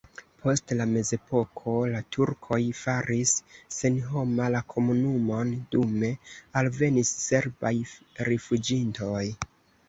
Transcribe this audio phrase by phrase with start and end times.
[0.43, 3.33] Post la mezepoko la turkoj faris
[3.75, 6.11] senhoma la komunumon, dume
[6.63, 7.75] alvenis serbaj
[8.33, 9.25] rifuĝintoj.